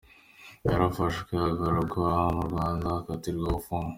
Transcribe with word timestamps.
Yarafashwe, 0.67 1.33
agarurwa 1.49 2.03
mu 2.35 2.43
Rwanda 2.49 2.87
akatirwa 2.99 3.47
gufungwa. 3.57 3.89